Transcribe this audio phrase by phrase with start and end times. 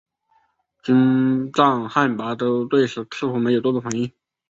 [0.83, 4.11] 金帐汗拔都对此似乎没有作出反应。